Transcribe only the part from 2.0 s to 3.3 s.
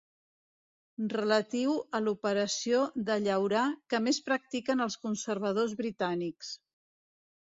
l'operació de